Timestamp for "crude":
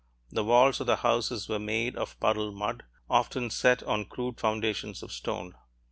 4.05-4.39